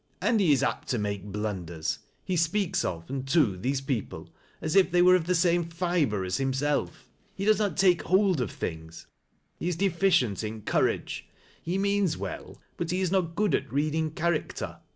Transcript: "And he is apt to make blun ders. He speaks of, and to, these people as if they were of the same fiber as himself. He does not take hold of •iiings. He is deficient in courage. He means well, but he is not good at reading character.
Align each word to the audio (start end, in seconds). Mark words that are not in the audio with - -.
"And 0.21 0.39
he 0.39 0.51
is 0.51 0.63
apt 0.63 0.87
to 0.87 0.97
make 0.97 1.25
blun 1.31 1.65
ders. 1.67 1.99
He 2.25 2.35
speaks 2.35 2.83
of, 2.83 3.07
and 3.07 3.27
to, 3.27 3.55
these 3.55 3.81
people 3.81 4.31
as 4.59 4.75
if 4.75 4.89
they 4.89 5.03
were 5.03 5.13
of 5.15 5.27
the 5.27 5.35
same 5.35 5.65
fiber 5.69 6.25
as 6.25 6.37
himself. 6.37 7.07
He 7.35 7.45
does 7.45 7.59
not 7.59 7.77
take 7.77 8.01
hold 8.01 8.41
of 8.41 8.51
•iiings. 8.59 9.05
He 9.59 9.67
is 9.67 9.75
deficient 9.75 10.43
in 10.43 10.63
courage. 10.63 11.29
He 11.61 11.77
means 11.77 12.17
well, 12.17 12.59
but 12.77 12.89
he 12.89 12.99
is 13.01 13.11
not 13.11 13.35
good 13.35 13.53
at 13.53 13.71
reading 13.71 14.09
character. 14.09 14.79